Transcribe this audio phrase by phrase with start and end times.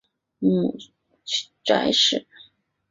[0.39, 0.75] 母
[1.63, 2.25] 翟氏。